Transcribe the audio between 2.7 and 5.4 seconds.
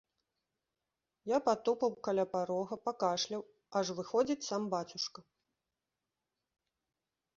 пакашляў, аж выходзіць сам бацюшка.